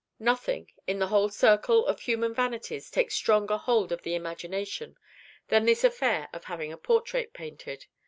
[0.17, 4.97] Nothing, in the whole circle of human vanities, takes stronger hold of the imagination
[5.49, 7.85] than this affair of having a portrait painted.